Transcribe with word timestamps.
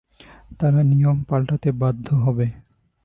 তারা 0.59 0.81
নিয়ম 0.83 1.17
পাল্টাতে 1.23 1.69
বাধ্য 1.81 2.07
হবে। 2.15 2.47